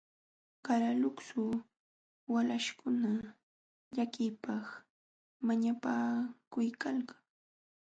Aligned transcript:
Qalaluksu 0.65 1.41
walaśhkuna 2.33 3.11
llakiypaq 3.95 4.65
mañapakuykalkan. 5.45 6.97